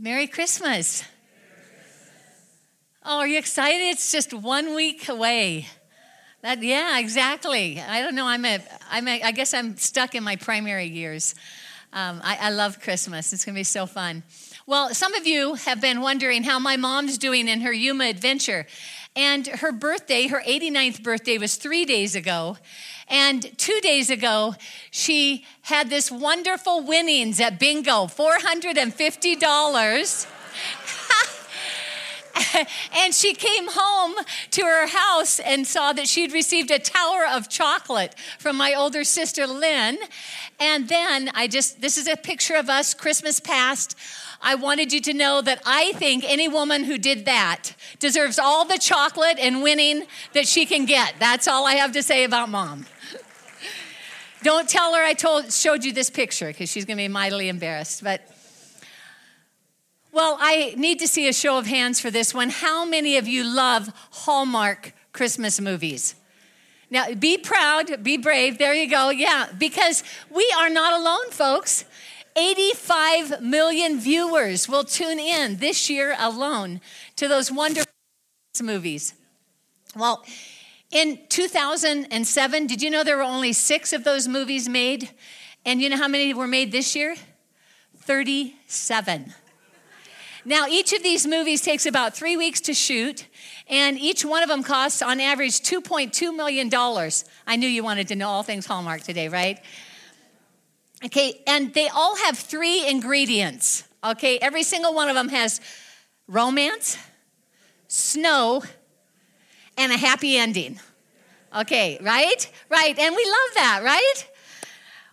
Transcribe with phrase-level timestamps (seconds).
[0.00, 1.02] Merry Christmas.
[3.04, 3.80] Oh, are you excited?
[3.80, 5.66] It's just one week away.
[6.40, 7.80] That yeah, exactly.
[7.80, 8.26] I don't know.
[8.26, 11.34] I'm a, I'm a, I guess I'm stuck in my primary years.
[11.92, 13.32] Um, I, I love Christmas.
[13.32, 14.22] It's going to be so fun.
[14.66, 18.68] Well, some of you have been wondering how my mom's doing in her Yuma adventure.
[19.16, 22.56] And her birthday, her 89th birthday, was three days ago.
[23.10, 24.54] And two days ago,
[24.90, 30.26] she had this wonderful winnings at bingo $450.
[32.96, 34.14] and she came home
[34.52, 39.04] to her house and saw that she'd received a tower of chocolate from my older
[39.04, 39.98] sister Lynn.
[40.60, 43.96] And then I just, this is a picture of us Christmas past.
[44.40, 48.64] I wanted you to know that I think any woman who did that deserves all
[48.64, 51.14] the chocolate and winning that she can get.
[51.18, 52.86] That's all I have to say about mom.
[54.42, 57.48] Don't tell her I told, showed you this picture because she's going to be mightily
[57.48, 58.04] embarrassed.
[58.04, 58.22] But,
[60.18, 62.50] well, I need to see a show of hands for this one.
[62.50, 66.16] How many of you love Hallmark Christmas movies?
[66.90, 68.58] Now, be proud, be brave.
[68.58, 69.10] There you go.
[69.10, 71.84] Yeah, because we are not alone, folks.
[72.34, 76.80] 85 million viewers will tune in this year alone
[77.14, 77.92] to those wonderful
[78.60, 79.14] movies.
[79.94, 80.24] Well,
[80.90, 85.10] in 2007, did you know there were only six of those movies made?
[85.64, 87.14] And you know how many were made this year?
[87.98, 89.32] 37.
[90.48, 93.26] Now, each of these movies takes about three weeks to shoot,
[93.68, 96.70] and each one of them costs on average $2.2 million.
[97.46, 99.60] I knew you wanted to know all things Hallmark today, right?
[101.04, 103.84] Okay, and they all have three ingredients.
[104.02, 105.60] Okay, every single one of them has
[106.26, 106.96] romance,
[107.88, 108.62] snow,
[109.76, 110.80] and a happy ending.
[111.54, 112.50] Okay, right?
[112.70, 114.37] Right, and we love that, right?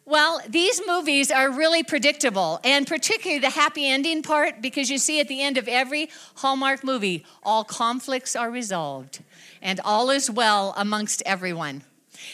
[0.08, 5.20] Well, these movies are really predictable, and particularly the happy ending part, because you see
[5.20, 9.24] at the end of every Hallmark movie, all conflicts are resolved
[9.64, 11.82] and all is well amongst everyone.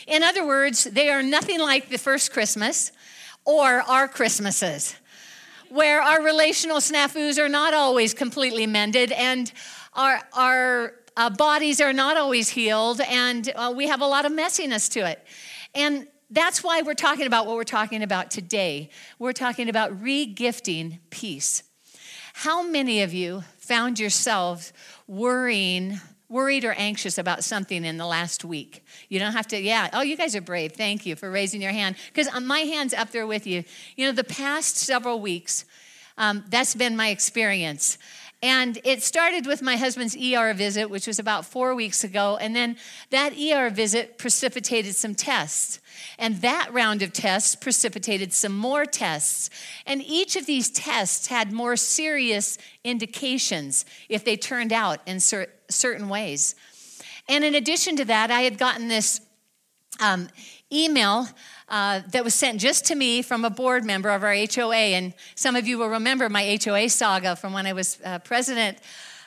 [0.06, 2.92] In other words, they are nothing like the first Christmas
[3.46, 4.96] or our Christmases,
[5.70, 9.54] where our relational snafus are not always completely mended and
[9.94, 14.34] our, our uh, bodies are not always healed, and uh, we have a lot of
[14.34, 15.26] messiness to it.
[15.74, 18.90] And that's why we're talking about what we're talking about today.
[19.20, 21.64] We're talking about regifting peace.
[22.34, 24.72] How many of you found yourselves
[25.08, 26.00] worrying,
[26.30, 28.86] worried or anxious about something in the last week?
[29.10, 29.90] You don't have to, yeah.
[29.92, 30.72] Oh, you guys are brave.
[30.72, 31.98] Thank you for raising your hand.
[32.08, 33.66] Because uh, my hand's up there with you.
[33.98, 35.66] You know, the past several weeks,
[36.18, 37.98] um, that's been my experience.
[38.44, 42.38] And it started with my husband's ER visit, which was about four weeks ago.
[42.42, 42.76] And then
[43.12, 45.80] that ER visit precipitated some tests.
[46.18, 49.52] And that round of tests precipitated some more tests.
[49.86, 55.54] And each of these tests had more serious indications if they turned out in cer-
[55.70, 56.56] certain ways.
[57.30, 59.22] And in addition to that, I had gotten this
[60.00, 60.30] um,
[60.72, 61.28] email
[61.72, 64.76] uh, that was sent just to me from a board member of our HOA.
[64.76, 68.78] And some of you will remember my HOA saga from when I was uh, president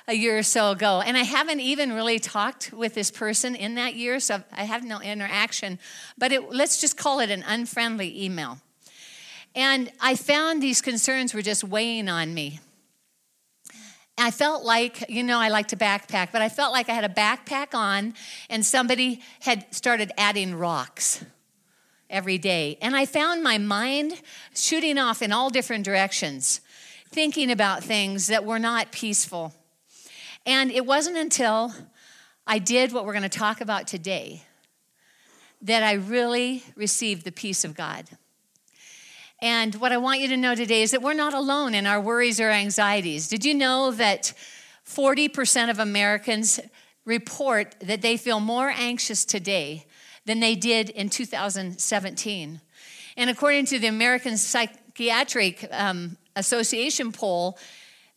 [0.07, 1.01] a year or so ago.
[1.01, 4.85] And I haven't even really talked with this person in that year, so I have
[4.85, 5.79] no interaction.
[6.19, 8.59] But it, let's just call it an unfriendly email.
[9.55, 12.61] And I found these concerns were just weighing on me.
[14.19, 17.05] I felt like, you know, I like to backpack, but I felt like I had
[17.05, 18.13] a backpack on
[18.51, 21.25] and somebody had started adding rocks
[22.11, 22.79] every day.
[22.81, 24.21] And I found my mind
[24.55, 26.61] shooting off in all different directions,
[27.11, 29.53] thinking about things that were not peaceful.
[30.47, 31.73] And it wasn't until
[32.47, 34.43] I did what we're going to talk about today
[35.63, 38.07] that I really received the peace of God.
[39.41, 42.01] And what I want you to know today is that we're not alone in our
[42.01, 43.29] worries or anxieties.
[43.29, 44.33] Did you know that
[44.87, 46.61] 40% of Americans
[47.05, 49.87] report that they feel more anxious today
[50.27, 52.61] than they did in 2017.
[53.17, 57.59] And according to the American Psychiatric um, Association poll,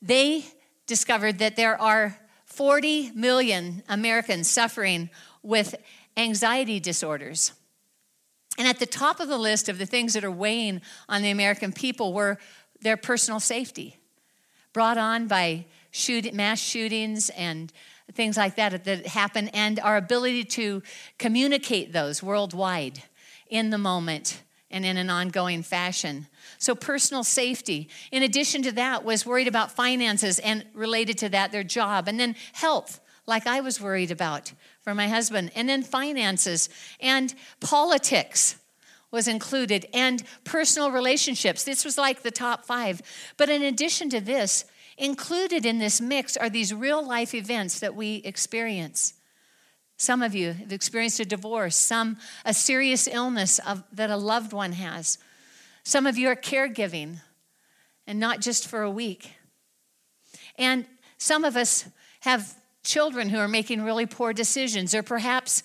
[0.01, 0.45] they
[0.85, 5.09] discovered that there are 40 million Americans suffering
[5.43, 5.75] with
[6.15, 7.53] anxiety disorders.
[8.57, 11.29] And at the top of the list of the things that are weighing on the
[11.29, 12.39] American people were
[12.81, 13.97] their personal safety,
[14.73, 17.71] brought on by shoot, mass shootings and
[18.13, 20.81] things like that that happen, and our ability to
[21.17, 23.03] communicate those worldwide
[23.49, 26.27] in the moment and in an ongoing fashion.
[26.57, 27.89] So, personal safety.
[28.11, 32.07] In addition to that, was worried about finances and related to that, their job.
[32.07, 34.51] And then health, like I was worried about
[34.81, 35.51] for my husband.
[35.55, 36.69] And then finances
[36.99, 38.57] and politics
[39.09, 41.63] was included, and personal relationships.
[41.63, 43.01] This was like the top five.
[43.37, 44.65] But in addition to this,
[44.97, 49.13] Included in this mix are these real life events that we experience.
[49.97, 54.53] Some of you have experienced a divorce, some a serious illness of, that a loved
[54.53, 55.17] one has.
[55.83, 57.17] Some of you are caregiving,
[58.05, 59.33] and not just for a week.
[60.57, 60.85] And
[61.17, 61.85] some of us
[62.21, 65.61] have children who are making really poor decisions, or perhaps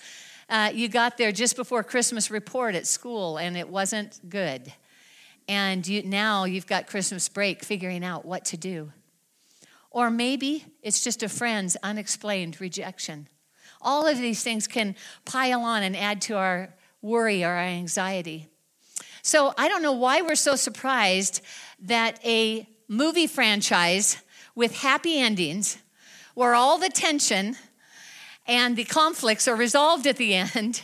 [0.49, 4.71] uh, you got there just before Christmas report at school and it wasn't good.
[5.47, 8.91] And you, now you've got Christmas break figuring out what to do.
[9.93, 13.29] Or maybe it's just a friend's unexplained rejection.
[13.81, 18.49] All of these things can pile on and add to our worry or our anxiety.
[19.21, 21.41] So I don't know why we're so surprised
[21.79, 24.17] that a movie franchise
[24.55, 25.77] with happy endings,
[26.33, 27.55] where all the tension
[28.47, 30.81] and the conflicts are resolved at the end,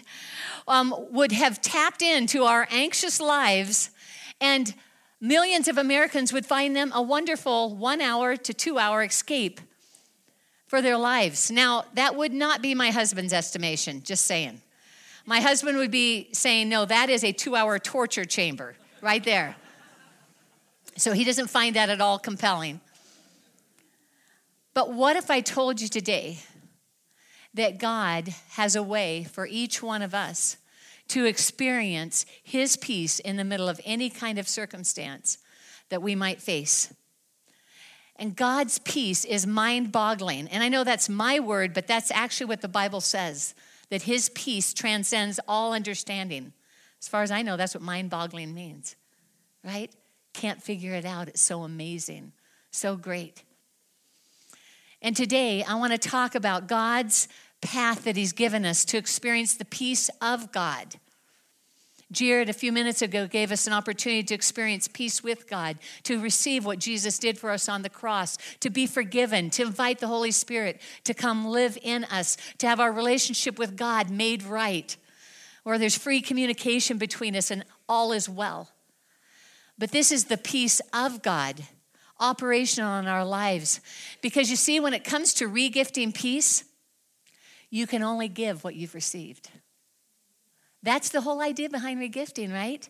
[0.68, 3.90] um, would have tapped into our anxious lives,
[4.40, 4.76] and
[5.22, 9.60] millions of Americans would find them a wonderful one hour to two hour escape
[10.68, 11.50] for their lives.
[11.50, 14.62] Now, that would not be my husband's estimation, just saying.
[15.26, 19.56] My husband would be saying, no, that is a two hour torture chamber right there.
[20.96, 22.82] So he doesn't find that at all compelling.
[24.74, 26.40] But what if I told you today
[27.54, 30.58] that God has a way for each one of us
[31.10, 35.38] to experience His peace in the middle of any kind of circumstance
[35.90, 36.94] that we might face?
[38.16, 40.48] And God's peace is mind boggling.
[40.50, 43.56] And I know that's my word, but that's actually what the Bible says
[43.90, 46.54] that His peace transcends all understanding.
[47.02, 48.96] As far as I know, that's what mind boggling means,
[49.64, 49.92] right?
[50.34, 51.28] Can't figure it out.
[51.28, 52.34] It's so amazing,
[52.72, 53.44] so great.
[55.02, 57.30] And today, I want to talk about God's
[57.62, 60.96] path that He's given us to experience the peace of God.
[62.12, 66.20] Jared, a few minutes ago, gave us an opportunity to experience peace with God, to
[66.20, 70.08] receive what Jesus did for us on the cross, to be forgiven, to invite the
[70.08, 74.98] Holy Spirit to come live in us, to have our relationship with God made right,
[75.64, 78.72] where there's free communication between us and all is well.
[79.78, 81.64] But this is the peace of God
[82.20, 83.80] operational in our lives.
[84.22, 86.66] Because you see, when it comes to regifting peace,
[87.70, 89.50] you can only give what you've received.
[90.82, 92.88] That's the whole idea behind regifting, right?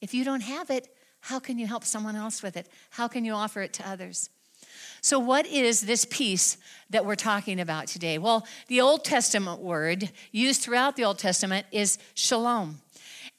[0.00, 0.88] If you don't have it,
[1.20, 2.68] how can you help someone else with it?
[2.90, 4.30] How can you offer it to others?
[5.02, 6.58] So, what is this peace
[6.90, 8.18] that we're talking about today?
[8.18, 12.80] Well, the Old Testament word used throughout the Old Testament is shalom.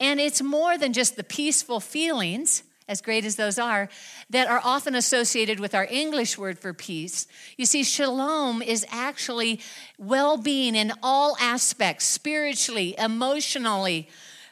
[0.00, 3.88] And it's more than just the peaceful feelings, as great as those are,
[4.30, 7.26] that are often associated with our English word for peace.
[7.56, 9.60] You see, shalom is actually
[9.98, 14.08] well being in all aspects spiritually, emotionally,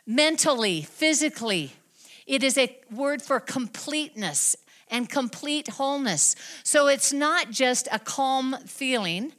[0.07, 1.73] mentally, physically.
[2.27, 4.57] It is a word for completeness
[4.89, 6.37] and complete wholeness.
[6.63, 9.33] So it's not just a calm feeling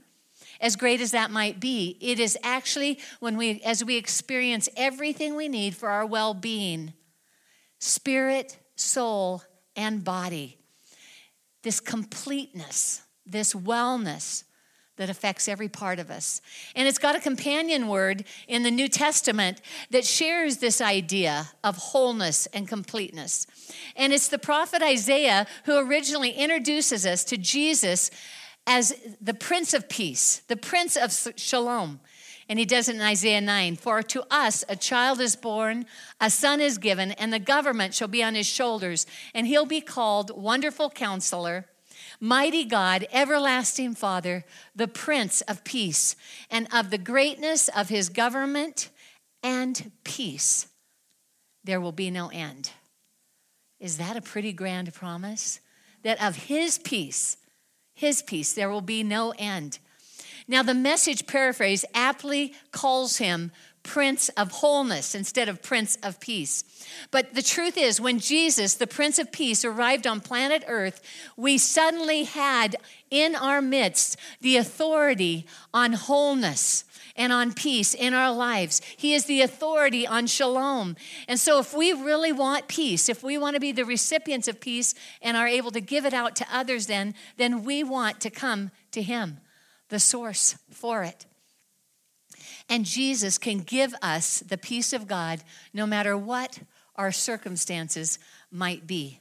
[0.62, 5.36] as great as that might be it is actually when we as we experience everything
[5.36, 6.94] we need for our well-being
[7.80, 9.44] spirit soul,
[9.76, 10.58] and body.
[11.64, 14.44] This completeness, this wellness
[14.98, 16.42] that affects every part of us.
[16.76, 21.78] And it's got a companion word in the New Testament that shares this idea of
[21.78, 23.48] wholeness and completeness.
[23.96, 28.12] And it's the prophet Isaiah who originally introduces us to Jesus
[28.68, 32.00] as the Prince of Peace, the Prince of Shalom.
[32.50, 35.86] And he does it in Isaiah 9 For to us a child is born,
[36.20, 39.82] a son is given, and the government shall be on his shoulders, and he'll be
[39.82, 41.66] called Wonderful Counselor.
[42.20, 44.46] Mighty God, everlasting Father,
[44.76, 46.16] the Prince of Peace,
[46.50, 48.90] and of the greatness of his government
[49.42, 50.68] and peace,
[51.64, 52.72] there will be no end.
[53.80, 55.60] Is that a pretty grand promise?
[56.04, 57.38] That of his peace,
[57.94, 59.80] his peace, there will be no end.
[60.48, 63.52] Now, the message paraphrase aptly calls him
[63.84, 66.64] Prince of Wholeness instead of Prince of Peace.
[67.10, 71.02] But the truth is, when Jesus, the Prince of Peace, arrived on planet Earth,
[71.36, 72.76] we suddenly had
[73.10, 78.82] in our midst the authority on wholeness and on peace in our lives.
[78.96, 80.96] He is the authority on shalom.
[81.28, 84.62] And so, if we really want peace, if we want to be the recipients of
[84.62, 88.30] peace and are able to give it out to others, then, then we want to
[88.30, 89.40] come to Him
[89.92, 91.26] the source for it.
[92.70, 95.44] And Jesus can give us the peace of God
[95.74, 96.60] no matter what
[96.96, 98.18] our circumstances
[98.50, 99.20] might be.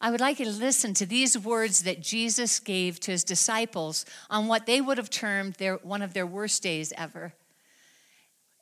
[0.00, 4.04] I would like you to listen to these words that Jesus gave to his disciples
[4.30, 7.32] on what they would have termed their, one of their worst days ever.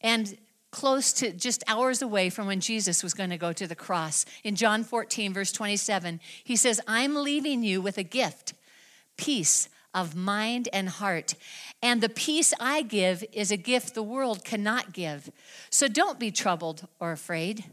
[0.00, 0.38] And
[0.70, 4.24] close to just hours away from when Jesus was going to go to the cross.
[4.44, 8.54] In John 14, verse 27, he says, I'm leaving you with a gift
[9.16, 11.34] peace of mind and heart.
[11.82, 15.30] And the peace I give is a gift the world cannot give.
[15.70, 17.64] So don't be troubled or afraid.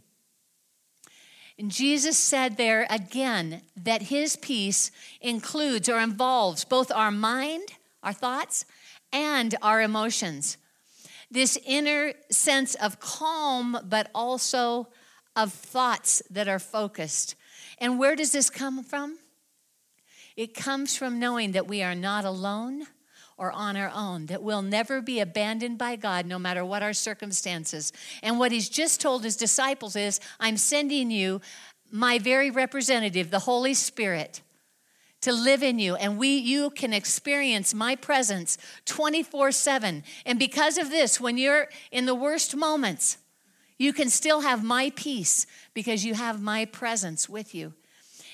[1.60, 4.89] And Jesus said there again that his peace
[5.22, 8.65] includes or involves both our mind, our thoughts,
[9.12, 10.58] and our emotions.
[11.30, 14.88] This inner sense of calm, but also
[15.36, 17.36] of thoughts that are focused.
[17.80, 19.18] And where does this come from?
[20.35, 22.87] It comes from knowing that we are not alone
[23.37, 26.93] or on our own, that we'll never be abandoned by God no matter what our
[26.93, 27.91] circumstances.
[28.21, 31.41] And what he's just told his disciples is, I'm sending you
[31.91, 34.41] my very representative, the Holy Spirit,
[35.21, 40.03] to live in you and we you can experience my presence 24/7.
[40.25, 43.17] And because of this, when you're in the worst moments,
[43.77, 47.73] you can still have my peace because you have my presence with you.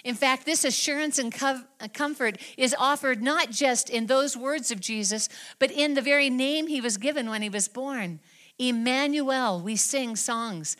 [0.03, 1.59] In fact, this assurance and uh,
[1.93, 5.29] comfort is offered not just in those words of Jesus,
[5.59, 8.19] but in the very name he was given when he was born.
[8.57, 10.77] Emmanuel, we sing songs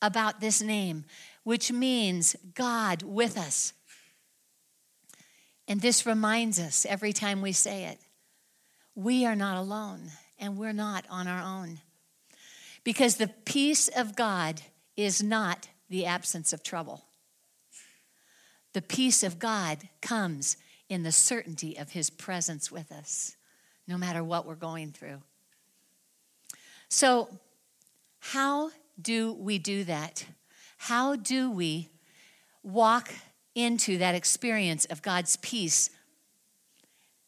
[0.00, 1.04] about this name,
[1.44, 3.72] which means God with us.
[5.66, 7.98] And this reminds us every time we say it
[8.94, 10.10] we are not alone
[10.40, 11.78] and we're not on our own.
[12.82, 14.60] Because the peace of God
[14.96, 17.04] is not the absence of trouble.
[18.78, 20.56] The peace of God comes
[20.88, 23.36] in the certainty of his presence with us,
[23.88, 25.20] no matter what we're going through.
[26.88, 27.28] So,
[28.20, 28.70] how
[29.02, 30.26] do we do that?
[30.76, 31.88] How do we
[32.62, 33.10] walk
[33.56, 35.90] into that experience of God's peace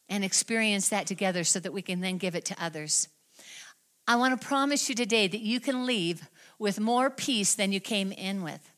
[0.07, 3.09] and experience that together so that we can then give it to others?
[4.07, 7.81] I want to promise you today that you can leave with more peace than you
[7.81, 8.70] came in with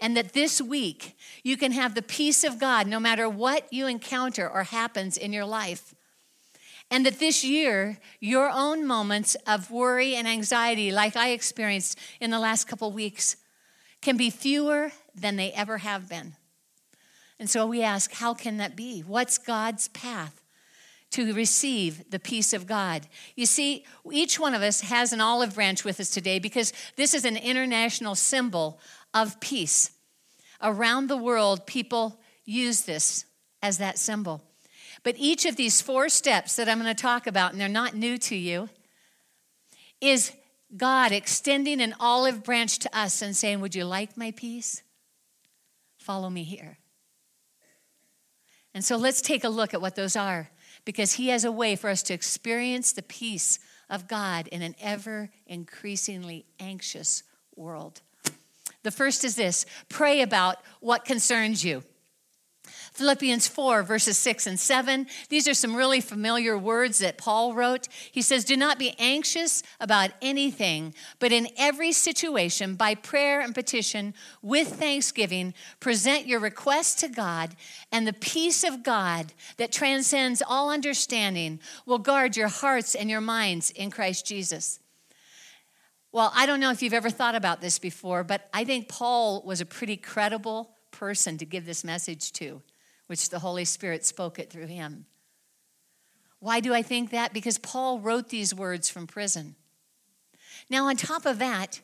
[0.00, 3.86] and that this week you can have the peace of God no matter what you
[3.86, 5.94] encounter or happens in your life.
[6.90, 12.30] And that this year, your own moments of worry and anxiety, like I experienced in
[12.30, 13.36] the last couple weeks,
[14.02, 16.34] can be fewer than they ever have been.
[17.38, 19.00] And so we ask, how can that be?
[19.00, 20.42] What's God's path
[21.12, 23.06] to receive the peace of God?
[23.36, 27.14] You see, each one of us has an olive branch with us today because this
[27.14, 28.80] is an international symbol
[29.14, 29.90] of peace.
[30.62, 33.24] Around the world, people use this
[33.62, 34.42] as that symbol.
[35.02, 37.94] But each of these four steps that I'm going to talk about, and they're not
[37.94, 38.68] new to you,
[40.00, 40.32] is
[40.76, 44.82] God extending an olive branch to us and saying, Would you like my peace?
[45.98, 46.78] Follow me here.
[48.72, 50.50] And so let's take a look at what those are,
[50.84, 54.76] because He has a way for us to experience the peace of God in an
[54.80, 57.22] ever increasingly anxious
[57.56, 58.02] world.
[58.82, 61.82] The first is this pray about what concerns you.
[62.92, 65.06] Philippians 4, verses 6 and 7.
[65.28, 67.88] These are some really familiar words that Paul wrote.
[68.10, 73.54] He says, Do not be anxious about anything, but in every situation, by prayer and
[73.54, 77.54] petition, with thanksgiving, present your requests to God,
[77.92, 83.20] and the peace of God that transcends all understanding will guard your hearts and your
[83.20, 84.80] minds in Christ Jesus.
[86.12, 89.42] Well, I don't know if you've ever thought about this before, but I think Paul
[89.42, 92.62] was a pretty credible person to give this message to,
[93.06, 95.06] which the Holy Spirit spoke it through him.
[96.40, 97.32] Why do I think that?
[97.32, 99.54] Because Paul wrote these words from prison.
[100.68, 101.80] Now, on top of that,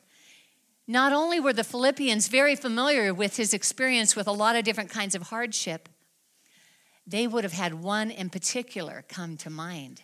[0.87, 4.89] not only were the Philippians very familiar with his experience with a lot of different
[4.89, 5.87] kinds of hardship,
[7.05, 10.01] they would have had one in particular come to mind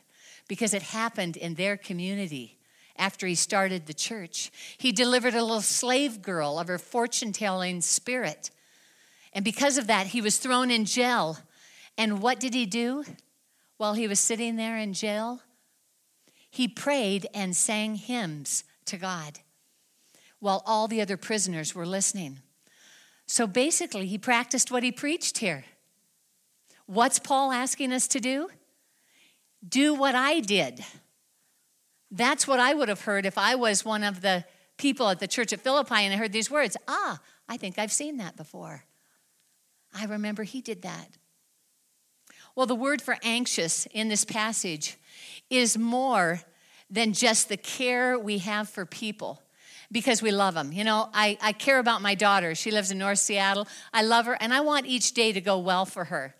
[0.47, 2.57] because it happened in their community
[2.95, 4.51] after he started the church.
[4.77, 8.51] He delivered a little slave girl of her fortune telling spirit.
[9.33, 11.39] And because of that, he was thrown in jail.
[11.97, 13.03] And what did he do
[13.77, 15.41] while he was sitting there in jail?
[16.49, 19.39] He prayed and sang hymns to God
[20.39, 22.39] while all the other prisoners were listening.
[23.25, 25.63] So basically, he practiced what he preached here.
[26.85, 28.49] What's Paul asking us to do?
[29.67, 30.83] Do what I did.
[32.13, 34.45] That's what I would have heard if I was one of the
[34.77, 36.77] people at the church at Philippi and I heard these words.
[36.87, 38.85] Ah, I think I've seen that before.
[39.95, 41.07] I remember he did that.
[42.55, 44.97] Well, the word for anxious in this passage
[45.49, 46.41] is more
[46.87, 49.41] than just the care we have for people
[49.91, 50.71] because we love them.
[50.71, 52.53] You know, I, I care about my daughter.
[52.53, 53.67] She lives in North Seattle.
[53.91, 56.35] I love her, and I want each day to go well for her.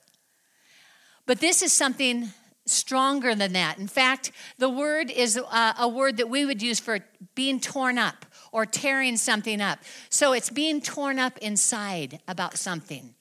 [1.25, 2.30] But this is something
[2.65, 3.77] stronger than that.
[3.77, 7.00] In fact, the word is a, uh, a, word that we would use for
[7.36, 9.79] being torn up or tearing something up.
[10.10, 13.15] So it's being torn up inside about something.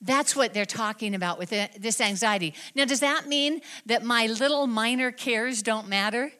[0.00, 2.54] That's what they're talking about with this anxiety.
[2.74, 6.32] Now, does that mean that my little minor cares don't matter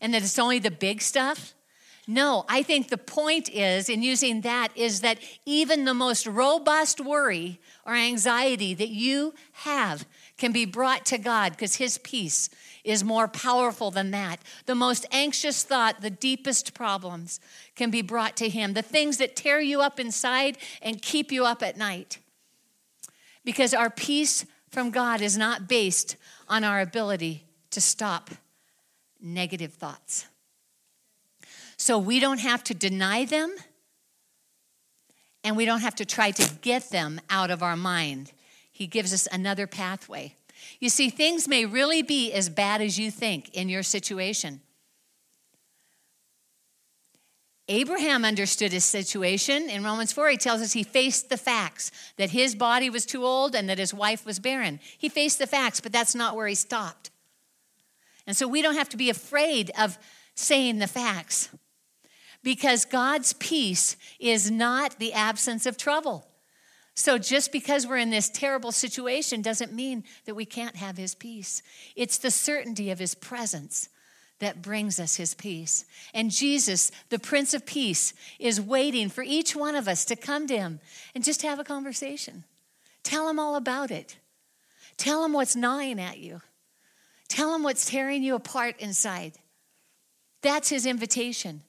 [0.00, 1.52] and that it's only the big stuff?
[2.08, 7.00] No, I think the point is in using that is that even the most robust
[7.00, 10.06] worry or anxiety that you have
[10.42, 12.50] can be brought to God because His peace
[12.82, 14.40] is more powerful than that.
[14.66, 17.38] The most anxious thought, the deepest problems
[17.76, 18.72] can be brought to Him.
[18.72, 22.18] The things that tear you up inside and keep you up at night.
[23.44, 26.16] Because our peace from God is not based
[26.48, 28.28] on our ability to stop
[29.20, 30.26] negative thoughts.
[31.76, 33.54] So we don't have to deny them
[35.44, 38.32] and we don't have to try to get them out of our mind.
[38.72, 40.34] He gives us another pathway.
[40.80, 44.60] You see, things may really be as bad as you think in your situation.
[47.68, 49.70] Abraham understood his situation.
[49.70, 53.24] In Romans 4, he tells us he faced the facts that his body was too
[53.24, 54.80] old and that his wife was barren.
[54.98, 57.10] He faced the facts, but that's not where he stopped.
[58.26, 59.98] And so we don't have to be afraid of
[60.34, 61.50] saying the facts
[62.42, 66.26] because God's peace is not the absence of trouble.
[66.94, 71.14] So just because we're in this terrible situation doesn't mean that we can't have his
[71.14, 71.62] peace.
[71.96, 73.88] It's the certainty of his presence
[74.40, 75.84] that brings us his peace.
[76.12, 80.46] And Jesus, the Prince of Peace, is waiting for each one of us to come
[80.48, 80.80] to him
[81.14, 82.44] and just have a conversation.
[83.04, 84.18] Tell him all about it.
[84.96, 86.42] Tell him what's gnawing at you.
[87.28, 89.34] Tell him what's tearing you apart inside.
[90.42, 91.62] That's his invitation.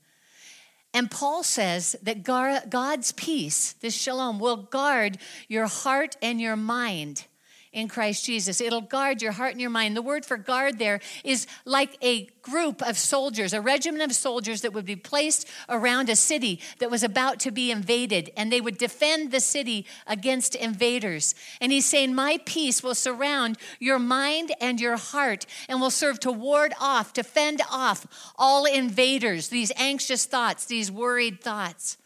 [0.93, 7.25] And Paul says that God's peace, this shalom, will guard your heart and your mind
[7.73, 8.61] in Christ Jesus.
[8.61, 9.97] It'll guard your heart and your mind.
[9.97, 14.61] The word for guard there is like a group of soldiers, a regiment of soldiers
[14.61, 18.61] that would be placed around a city that was about to be invaded, and they
[18.61, 21.33] would defend the city against invaders.
[21.59, 26.19] And he's saying, My peace will surround your mind and your heart and will serve
[26.21, 28.05] to ward off, to fend off
[28.37, 31.97] all invaders, these anxious thoughts, these worried thoughts.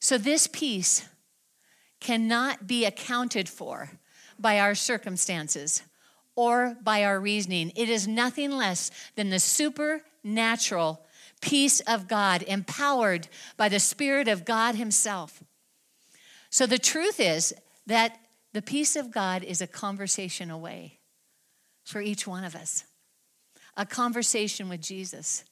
[0.00, 1.08] So, this peace
[2.02, 3.90] cannot be accounted for
[4.38, 5.82] by our circumstances
[6.34, 7.72] or by our reasoning.
[7.76, 11.00] It is nothing less than the supernatural
[11.40, 15.42] peace of God, empowered by the Spirit of God Himself.
[16.50, 17.54] So the truth is
[17.86, 18.18] that
[18.52, 20.98] the peace of God is a conversation away
[21.84, 22.84] for each one of us,
[23.76, 25.44] a conversation with Jesus,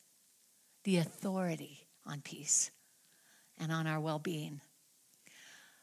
[0.84, 2.70] the authority on peace
[3.58, 4.60] and on our well being.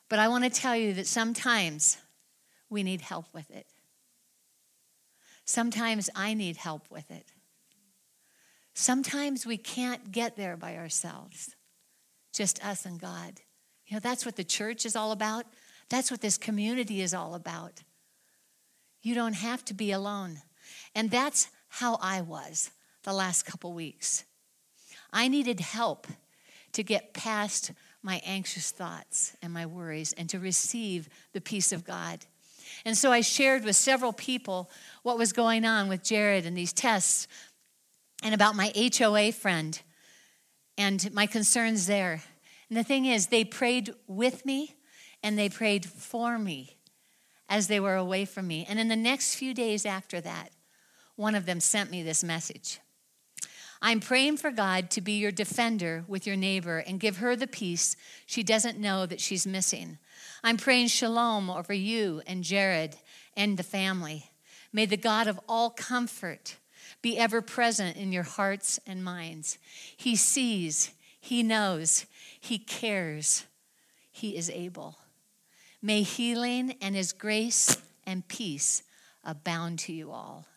[0.10, 1.98] But I want to tell you that sometimes
[2.70, 3.68] we need help with it.
[5.46, 7.32] Sometimes I need help with it.
[8.74, 11.56] Sometimes we can't get there by ourselves,
[12.34, 13.42] just us and God.
[13.88, 15.46] You know, that's what the church is all about.
[15.90, 17.82] That's what this community is all about.
[19.02, 20.42] You don't have to be alone.
[20.94, 22.72] And that's how I was
[23.04, 24.26] the last couple weeks.
[25.12, 26.08] I needed help
[26.74, 27.72] to get past
[28.08, 32.26] my anxious thoughts and my worries and to receive the peace of God.
[32.86, 34.72] And so I shared with several people
[35.04, 37.28] what was going on with Jared and these tests
[38.24, 39.80] and about my HOA friend
[40.78, 42.24] and my concerns there.
[42.70, 44.78] And the thing is, they prayed with me
[45.22, 46.78] and they prayed for me
[47.50, 48.66] as they were away from me.
[48.70, 50.52] And in the next few days after that,
[51.18, 52.80] one of them sent me this message.
[53.82, 57.48] I'm praying for God to be your defender with your neighbor and give her the
[57.48, 60.00] peace she doesn't know that she's missing.
[60.44, 62.96] I'm praying shalom over you and Jared
[63.36, 64.32] and the family.
[64.74, 66.58] May the God of all comfort
[67.02, 69.58] be ever present in your hearts and minds.
[69.96, 72.06] He sees, He knows,
[72.40, 73.46] He cares,
[74.12, 74.98] He is able.
[75.82, 78.84] May healing and His grace and peace
[79.24, 80.48] abound to you all.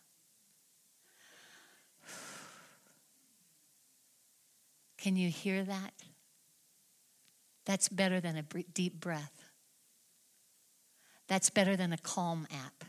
[5.01, 5.93] Can you hear that?
[7.65, 9.43] That's better than a deep breath.
[11.27, 12.85] That's better than a calm app.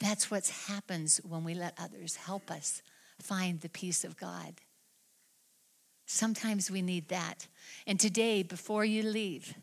[0.00, 2.82] That's what happens when we let others help us
[3.22, 4.60] find the peace of God.
[6.04, 7.46] Sometimes we need that.
[7.86, 9.54] And today, before you leave,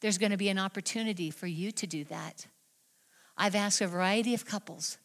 [0.00, 2.46] there's going to be an opportunity for you to do that.
[3.36, 4.98] I've asked a variety of couples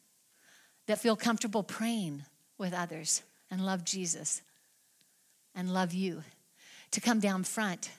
[0.86, 2.26] that feel comfortable praying
[2.60, 4.42] with others and love Jesus
[5.54, 6.24] and love you
[6.92, 7.92] to come down front.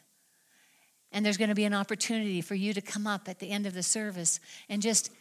[1.12, 3.66] And there's going to be an opportunity for you to come up at the end
[3.66, 5.12] of the service and just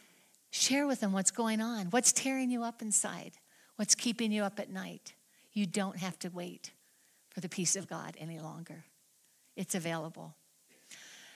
[0.50, 3.34] share with them what's going on, what's tearing you up inside,
[3.76, 5.14] what's keeping you up at night.
[5.54, 6.72] You don't have to wait
[7.30, 8.86] for the peace of God any longer,
[9.56, 10.36] it's available.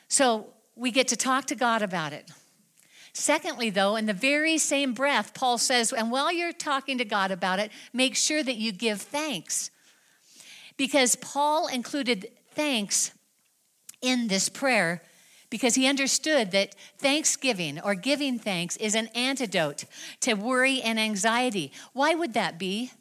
[0.08, 2.32] So we get to talk to God about it.
[3.18, 7.32] Secondly, though, in the very same breath, Paul says, and while you're talking to God
[7.32, 9.72] about it, make sure that you give thanks.
[10.76, 13.14] Because Paul included thanks
[14.02, 15.02] in this prayer
[15.50, 19.86] because he understood that thanksgiving or giving thanks is an antidote
[20.20, 21.72] to worry and anxiety.
[21.94, 22.92] Why would that be?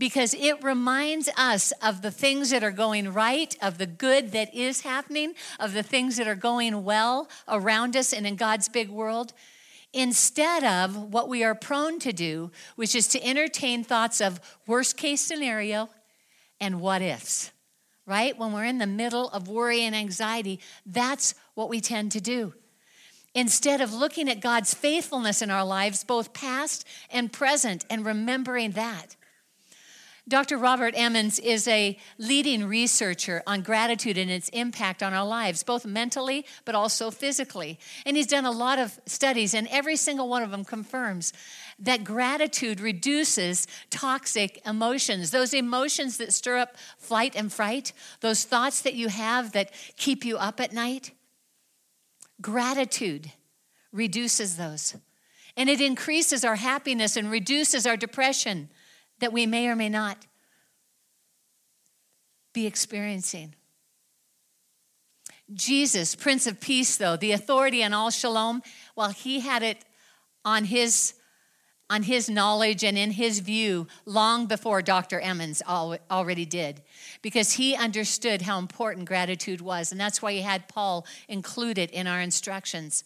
[0.00, 4.52] Because it reminds us of the things that are going right, of the good that
[4.54, 8.88] is happening, of the things that are going well around us and in God's big
[8.88, 9.34] world
[9.92, 14.96] instead of what we are prone to do, which is to entertain thoughts of worst
[14.96, 15.90] case scenario
[16.60, 17.50] and what ifs,
[18.06, 18.38] right?
[18.38, 22.54] When we're in the middle of worry and anxiety, that's what we tend to do.
[23.34, 28.72] Instead of looking at God's faithfulness in our lives, both past and present, and remembering
[28.72, 29.16] that.
[30.30, 30.58] Dr.
[30.58, 35.84] Robert Emmons is a leading researcher on gratitude and its impact on our lives, both
[35.84, 37.80] mentally but also physically.
[38.06, 41.32] And he's done a lot of studies, and every single one of them confirms
[41.80, 48.82] that gratitude reduces toxic emotions, those emotions that stir up flight and fright, those thoughts
[48.82, 51.10] that you have that keep you up at night.
[52.40, 53.32] Gratitude
[53.90, 54.94] reduces those.
[55.56, 58.68] And it increases our happiness and reduces our depression
[59.20, 60.26] that we may or may not
[62.52, 63.54] be experiencing.
[65.52, 68.62] Jesus, Prince of Peace, though, the authority on all shalom,
[68.94, 69.84] while he had it
[70.44, 71.14] on his
[71.90, 75.18] on his knowledge and in his view long before Dr.
[75.18, 76.82] Emmons already did,
[77.20, 79.90] because he understood how important gratitude was.
[79.90, 83.02] And that's why he had Paul include it in our instructions.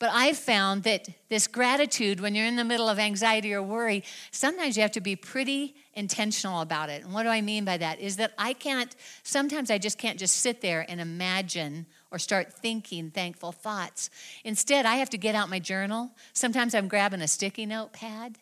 [0.00, 4.02] But I've found that this gratitude, when you're in the middle of anxiety or worry,
[4.30, 7.04] sometimes you have to be pretty intentional about it.
[7.04, 8.00] And what do I mean by that?
[8.00, 12.50] Is that I can't, sometimes I just can't just sit there and imagine or start
[12.50, 14.08] thinking thankful thoughts.
[14.42, 16.12] Instead, I have to get out my journal.
[16.32, 18.38] Sometimes I'm grabbing a sticky note pad.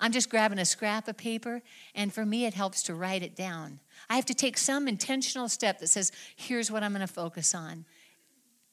[0.00, 1.60] I'm just grabbing a scrap of paper,
[1.94, 3.80] and for me, it helps to write it down.
[4.08, 7.54] I have to take some intentional step that says, here's what I'm going to focus
[7.54, 7.84] on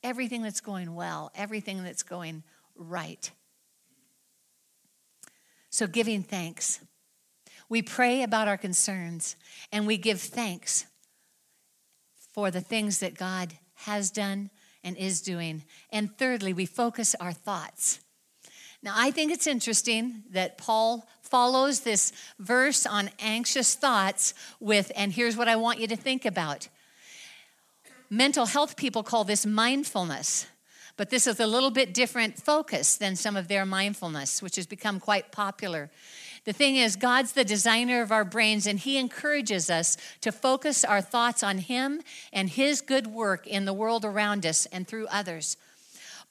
[0.06, 2.44] everything that's going well, everything that's going
[2.76, 3.32] right.
[5.72, 6.80] So, giving thanks.
[7.68, 9.36] We pray about our concerns
[9.72, 10.86] and we give thanks
[12.32, 14.52] for the things that God has done
[14.84, 15.63] and is doing.
[15.89, 18.00] And thirdly, we focus our thoughts.
[18.84, 25.12] Now, I think it's interesting that Paul follows this verse on anxious thoughts with, and
[25.12, 26.70] here's what I want you to think about
[28.10, 30.48] mental health people call this mindfulness.
[30.98, 34.65] But this is a little bit different focus than some of their mindfulness, which has
[34.65, 35.91] become quite popular.
[36.46, 40.86] The thing is, God's the designer of our brains, and He encourages us to focus
[40.86, 45.08] our thoughts on Him and His good work in the world around us and through
[45.08, 45.58] others.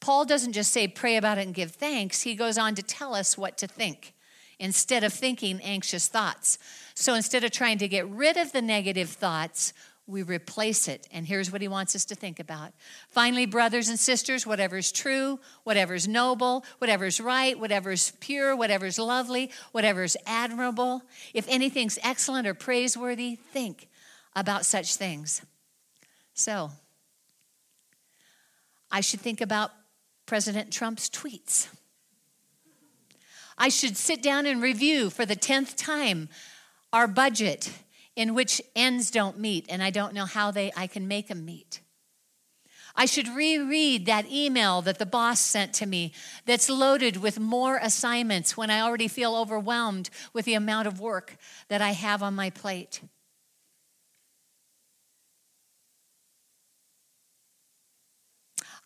[0.01, 2.23] Paul doesn't just say, pray about it and give thanks.
[2.23, 4.15] He goes on to tell us what to think
[4.59, 6.59] instead of thinking anxious thoughts.
[6.95, 9.73] So instead of trying to get rid of the negative thoughts,
[10.07, 11.07] we replace it.
[11.11, 12.73] And here's what he wants us to think about.
[13.09, 18.13] Finally, brothers and sisters, whatever is true, whatever is noble, whatever is right, whatever is
[18.21, 23.89] pure, whatever is lovely, whatever is admirable, if anything's excellent or praiseworthy, think
[24.37, 25.43] about such things.
[26.35, 26.71] So,
[28.91, 29.71] I should think about
[30.27, 31.69] President Trump's tweets.
[33.57, 36.29] I should sit down and review for the 10th time
[36.93, 37.71] our budget
[38.17, 41.45] in which ends don't meet, and I don't know how they, I can make them
[41.45, 41.81] meet.
[42.97, 46.13] I should reread that email that the boss sent to me
[46.47, 51.37] that's loaded with more assignments when I already feel overwhelmed with the amount of work
[51.69, 53.01] that I have on my plate.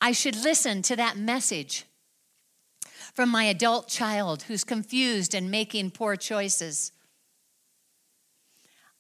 [0.01, 1.85] I should listen to that message
[3.15, 6.93] from my adult child who's confused and making poor choices.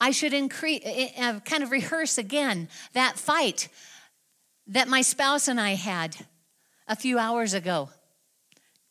[0.01, 0.83] I should increase,
[1.19, 3.69] uh, kind of rehearse again that fight
[4.69, 6.27] that my spouse and I had
[6.87, 7.91] a few hours ago,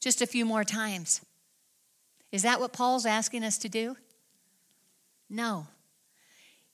[0.02, 1.22] just a few more times.
[2.32, 3.96] Is that what Paul's asking us to do?
[5.30, 5.67] No.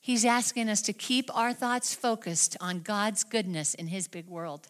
[0.00, 4.68] He's asking us to keep our thoughts focused on God's goodness in His big world.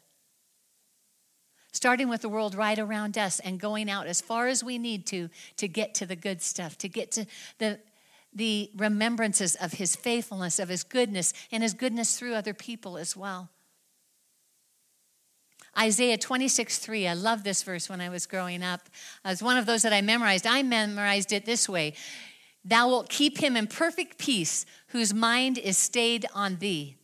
[1.72, 5.06] Starting with the world right around us and going out as far as we need
[5.06, 7.26] to to get to the good stuff, to get to
[7.58, 7.80] the
[8.34, 13.16] the remembrances of his faithfulness, of his goodness, and his goodness through other people as
[13.16, 13.50] well.
[15.76, 17.08] Isaiah 26, 3.
[17.08, 18.88] I love this verse when I was growing up.
[19.24, 20.46] As one of those that I memorized.
[20.46, 21.94] I memorized it this way
[22.64, 26.96] Thou wilt keep him in perfect peace, whose mind is stayed on thee.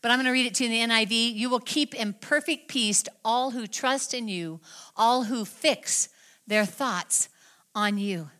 [0.00, 1.34] but I'm going to read it to you in the NIV.
[1.34, 4.60] You will keep in perfect peace all who trust in you,
[4.96, 6.08] all who fix
[6.46, 7.28] their thoughts
[7.74, 8.30] on you.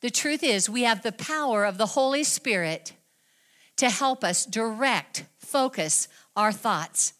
[0.00, 2.92] The truth is, we have the power of the Holy Spirit
[3.76, 7.14] to help us direct, focus our thoughts.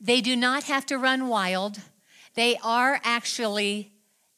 [0.00, 1.80] They do not have to run wild,
[2.34, 3.92] they are actually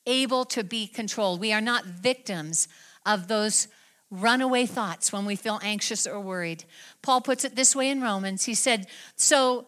[0.07, 1.41] able to be controlled.
[1.41, 2.67] We are not victims
[3.05, 3.69] of those
[4.11, 6.65] runaway thoughts when we feel anxious or worried.
[7.03, 8.45] Paul puts it this way in Romans.
[8.45, 9.67] He said, So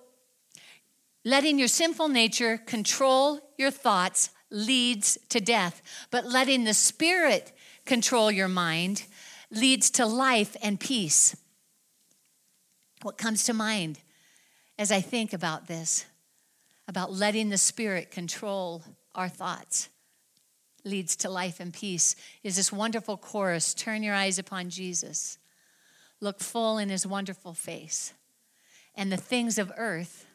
[1.25, 7.53] letting your sinful nature control your thoughts leads to death, but letting the Spirit
[7.85, 9.05] control your mind
[9.51, 11.37] leads to life and peace.
[13.03, 13.99] What comes to mind
[14.79, 16.07] as I think about this,
[16.89, 18.83] about letting the Spirit control
[19.15, 19.89] our thoughts,
[20.85, 25.39] leads to life and peace, is this wonderful chorus Turn your eyes upon Jesus,
[26.21, 28.15] look full in his wonderful face,
[28.95, 30.27] and the things of earth,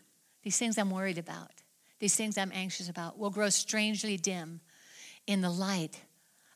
[0.43, 1.51] these things I'm worried about,
[1.99, 4.62] these things I'm anxious about, will grow strangely dim
[5.25, 6.01] in the light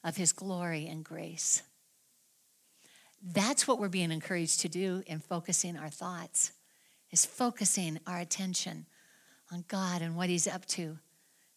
[0.03, 1.63] of his glory and grace.
[3.23, 6.51] That's what we're being encouraged to do in focusing our thoughts,
[7.11, 8.87] is focusing our attention
[9.51, 10.97] on God and what he's up to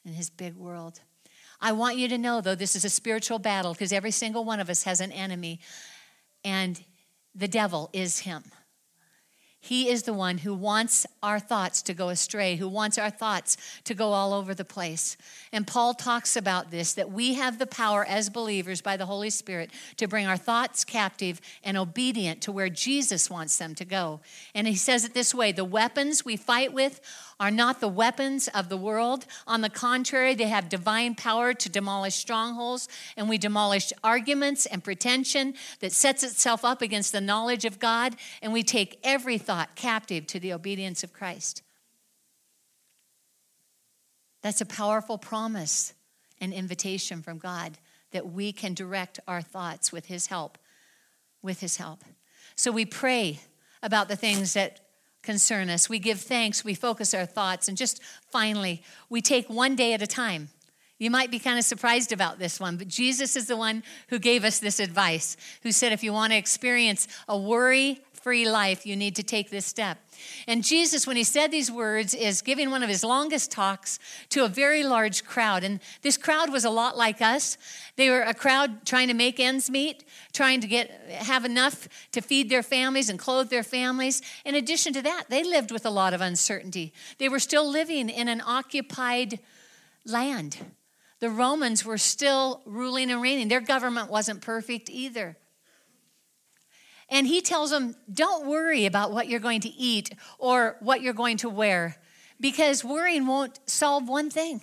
[0.05, 1.01] in his big world.
[1.61, 4.61] I want you to know, though, this is a spiritual battle because every single one
[4.61, 5.61] of us has an enemy,
[6.45, 6.83] and
[7.35, 8.45] the devil is him.
[9.65, 13.57] He is the one who wants our thoughts to go astray, who wants our thoughts
[13.85, 15.17] to go all over the place.
[15.55, 19.31] And Paul talks about this that we have the power as believers by the Holy
[19.31, 24.21] Spirit to bring our thoughts captive and obedient to where Jesus wants them to go.
[24.55, 27.01] And he says it this way the weapons we fight with
[27.41, 29.27] are not the weapons of the world.
[29.47, 34.85] On the contrary, they have divine power to demolish strongholds, and we demolish arguments and
[34.85, 39.75] pretension that sets itself up against the knowledge of God, and we take every thought
[39.75, 41.63] captive to the obedience of Christ.
[44.43, 45.95] That's a powerful promise
[46.41, 47.79] and invitation from God
[48.11, 50.59] that we can direct our thoughts with His help.
[51.43, 52.05] With His help.
[52.55, 53.41] So we pray
[53.83, 54.81] about the things that
[55.25, 55.89] concern us.
[55.89, 60.03] We give thanks, we focus our thoughts, and just finally, we take one day at
[60.03, 60.51] a time.
[60.99, 64.19] You might be kind of surprised about this one, but Jesus is the one who
[64.19, 68.87] gave us this advice, who said if you want to experience a worry free life,
[68.87, 69.99] you need to take this step.
[70.49, 73.99] And Jesus, when he said these words, is giving one of his longest talks
[74.31, 75.63] to a very large crowd.
[75.63, 77.59] And this crowd was a lot like us.
[77.97, 82.23] They were a crowd trying to make ends meet, trying to get have enough to
[82.23, 84.23] feed their families and clothe their families.
[84.47, 86.95] In addition to that, they lived with a lot of uncertainty.
[87.19, 89.39] They were still living in an occupied
[90.07, 90.57] land.
[91.21, 93.49] The Romans were still ruling and reigning.
[93.49, 95.37] Their government wasn't perfect either.
[97.11, 101.13] And he tells them, don't worry about what you're going to eat or what you're
[101.13, 101.97] going to wear,
[102.41, 104.63] because worrying won't solve one thing.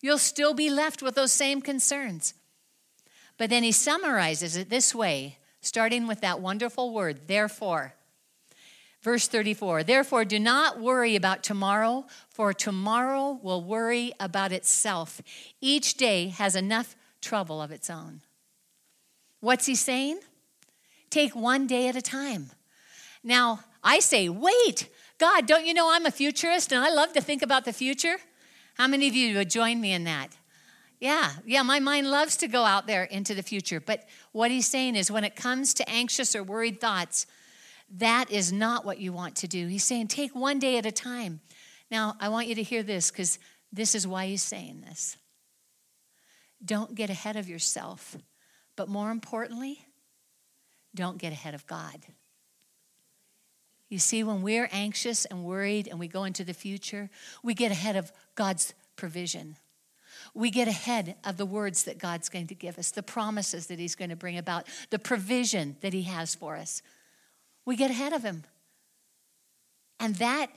[0.00, 2.34] You'll still be left with those same concerns.
[3.38, 7.94] But then he summarizes it this way, starting with that wonderful word, therefore.
[9.02, 15.20] Verse 34 Therefore, do not worry about tomorrow, for tomorrow will worry about itself.
[15.60, 18.22] Each day has enough trouble of its own.
[19.40, 20.20] What's he saying?
[21.14, 22.50] Take one day at a time.
[23.22, 27.20] Now, I say, wait, God, don't you know I'm a futurist and I love to
[27.20, 28.16] think about the future?
[28.74, 30.36] How many of you would join me in that?
[30.98, 33.78] Yeah, yeah, my mind loves to go out there into the future.
[33.78, 37.28] But what he's saying is when it comes to anxious or worried thoughts,
[37.88, 39.68] that is not what you want to do.
[39.68, 41.42] He's saying take one day at a time.
[41.92, 43.38] Now, I want you to hear this because
[43.72, 45.16] this is why he's saying this.
[46.64, 48.16] Don't get ahead of yourself.
[48.74, 49.83] But more importantly,
[50.94, 52.00] don't get ahead of God.
[53.88, 57.10] You see, when we're anxious and worried and we go into the future,
[57.42, 59.56] we get ahead of God's provision.
[60.32, 63.78] We get ahead of the words that God's going to give us, the promises that
[63.78, 66.82] He's going to bring about, the provision that He has for us.
[67.64, 68.44] We get ahead of Him.
[70.00, 70.48] And that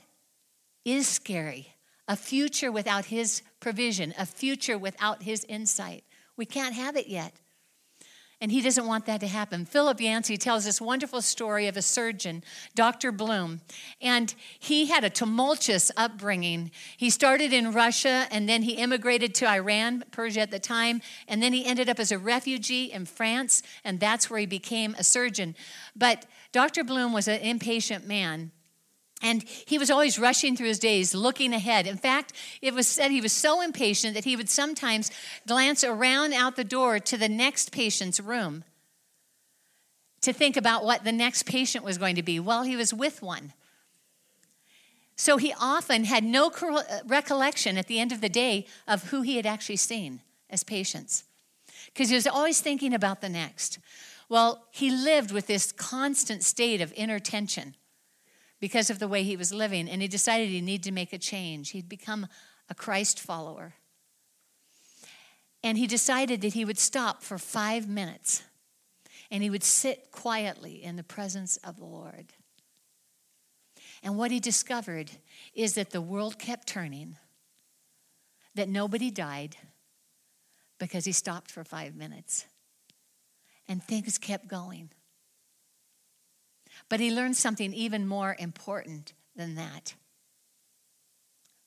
[0.84, 1.74] is scary.
[2.08, 6.02] A future without His provision, a future without His insight.
[6.36, 7.34] We can't have it yet.
[8.40, 9.64] And he doesn't want that to happen.
[9.64, 12.44] Philip Yancey tells this wonderful story of a surgeon,
[12.76, 13.10] Dr.
[13.10, 13.62] Bloom.
[14.00, 16.70] And he had a tumultuous upbringing.
[16.96, 21.00] He started in Russia and then he immigrated to Iran, Persia at the time.
[21.26, 23.60] And then he ended up as a refugee in France.
[23.82, 25.56] And that's where he became a surgeon.
[25.96, 26.84] But Dr.
[26.84, 28.52] Bloom was an impatient man.
[29.20, 31.86] And he was always rushing through his days, looking ahead.
[31.86, 35.10] In fact, it was said he was so impatient that he would sometimes
[35.46, 38.64] glance around out the door to the next patient's room
[40.20, 43.22] to think about what the next patient was going to be while he was with
[43.22, 43.52] one.
[45.16, 49.22] So he often had no uh, recollection at the end of the day of who
[49.22, 51.24] he had actually seen as patients
[51.86, 53.80] because he was always thinking about the next.
[54.28, 57.74] Well, he lived with this constant state of inner tension
[58.60, 61.18] because of the way he was living, and he decided he needed to make a
[61.18, 61.70] change.
[61.70, 62.26] He'd become
[62.68, 63.74] a Christ follower.
[65.62, 68.42] And he decided that he would stop for five minutes
[69.30, 72.32] and he would sit quietly in the presence of the Lord.
[74.02, 75.10] And what he discovered
[75.54, 77.16] is that the world kept turning,
[78.54, 79.56] that nobody died
[80.78, 82.46] because he stopped for five minutes,
[83.66, 84.90] and things kept going.
[86.88, 89.94] But he learned something even more important than that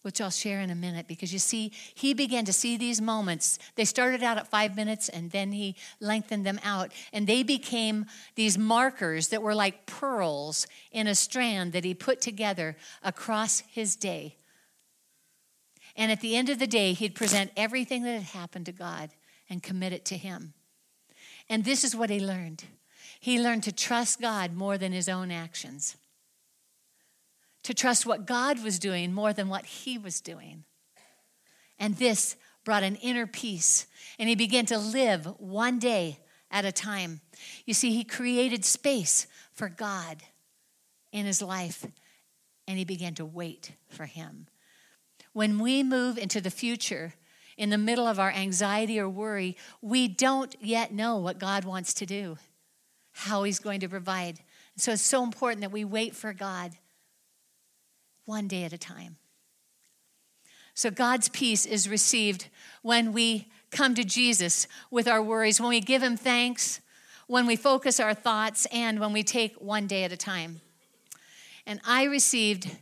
[0.01, 3.59] which I'll share in a minute because you see, he began to see these moments.
[3.75, 8.05] They started out at five minutes and then he lengthened them out, and they became
[8.35, 13.95] these markers that were like pearls in a strand that he put together across his
[13.95, 14.37] day.
[15.95, 19.11] And at the end of the day, he'd present everything that had happened to God
[19.49, 20.53] and commit it to him.
[21.49, 22.63] And this is what he learned
[23.21, 25.95] he learned to trust God more than his own actions
[27.63, 30.63] to trust what God was doing more than what he was doing.
[31.79, 33.87] And this brought an inner peace,
[34.19, 37.21] and he began to live one day at a time.
[37.65, 40.23] You see, he created space for God
[41.11, 41.85] in his life,
[42.67, 44.47] and he began to wait for him.
[45.33, 47.13] When we move into the future,
[47.57, 51.93] in the middle of our anxiety or worry, we don't yet know what God wants
[51.95, 52.37] to do,
[53.11, 54.39] how He's going to provide.
[54.77, 56.71] So it's so important that we wait for God
[58.25, 59.17] one day at a time.
[60.73, 62.47] So God's peace is received
[62.81, 66.79] when we come to Jesus with our worries, when we give Him thanks,
[67.27, 70.61] when we focus our thoughts, and when we take one day at a time.
[71.65, 72.77] And I received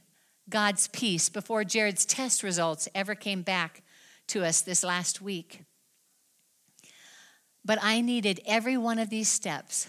[0.50, 3.84] God's peace before Jared's test results ever came back
[4.28, 5.64] to us this last week.
[7.66, 9.88] But I needed every one of these steps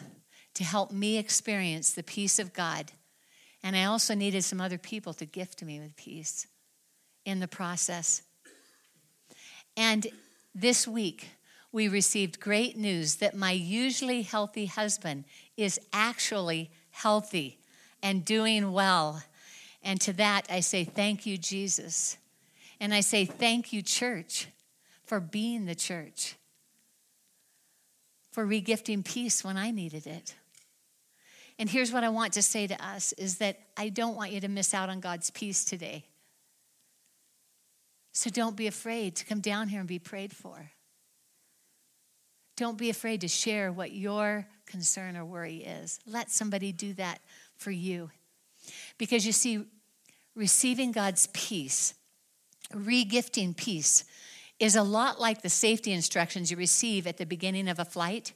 [0.54, 2.92] to help me experience the peace of God
[3.62, 6.46] and I also needed some other people to gift me with peace
[7.24, 8.22] in the process.
[9.76, 10.06] And
[10.54, 11.28] this week,
[11.72, 15.24] we received great news that my usually healthy husband
[15.56, 17.58] is actually healthy
[18.02, 19.22] and doing well.
[19.82, 22.16] And to that, I say, Thank you, Jesus.
[22.80, 24.48] And I say, Thank you, church,
[25.04, 26.36] for being the church,
[28.30, 30.34] for regifting peace when I needed it.
[31.58, 34.40] And here's what I want to say to us is that I don't want you
[34.40, 36.06] to miss out on God's peace today.
[38.12, 40.70] So don't be afraid to come down here and be prayed for.
[42.56, 45.98] Don't be afraid to share what your concern or worry is.
[46.06, 47.20] Let somebody do that
[47.56, 48.10] for you.
[48.98, 49.64] Because you see,
[50.34, 51.94] receiving God's peace,
[52.74, 54.04] regifting peace,
[54.60, 58.34] is a lot like the safety instructions you receive at the beginning of a flight.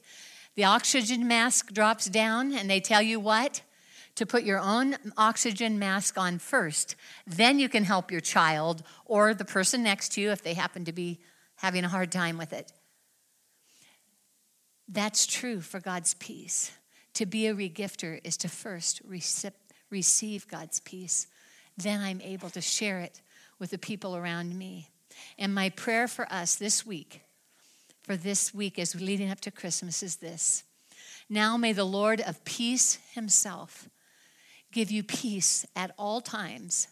[0.55, 3.61] The oxygen mask drops down, and they tell you what?
[4.15, 6.95] To put your own oxygen mask on first.
[7.27, 10.85] Then you can help your child or the person next to you if they happen
[10.85, 11.19] to be
[11.57, 12.71] having a hard time with it.
[14.87, 16.71] That's true for God's peace.
[17.15, 19.01] To be a regifter is to first
[19.89, 21.27] receive God's peace.
[21.77, 23.21] Then I'm able to share it
[23.59, 24.89] with the people around me.
[25.37, 27.21] And my prayer for us this week
[28.05, 30.63] for this week as leading up to Christmas is this.
[31.27, 33.89] Now may the Lord of peace himself
[34.71, 36.87] give you peace at all times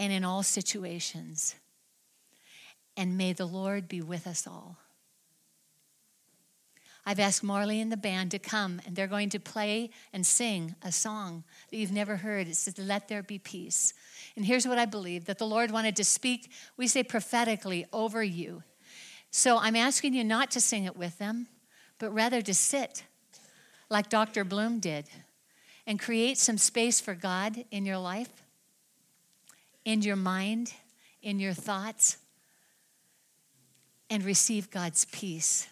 [0.00, 1.54] and in all situations.
[2.96, 4.78] And may the Lord be with us all.
[7.04, 10.76] I've asked Marley and the band to come, and they're going to play and sing
[10.82, 12.46] a song that you've never heard.
[12.46, 13.92] It says, Let there be peace.
[14.36, 18.22] And here's what I believe that the Lord wanted to speak, we say prophetically, over
[18.22, 18.62] you
[19.34, 21.48] so I'm asking you not to sing it with them,
[21.98, 23.02] but rather to sit
[23.88, 24.44] like Dr.
[24.44, 25.06] Bloom did
[25.86, 28.28] and create some space for God in your life,
[29.86, 30.74] in your mind,
[31.22, 32.18] in your thoughts,
[34.10, 35.66] and receive God's peace.